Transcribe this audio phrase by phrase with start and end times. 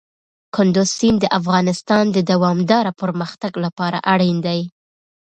[0.55, 4.61] کندز سیند د افغانستان د دوامداره پرمختګ لپاره اړین دی.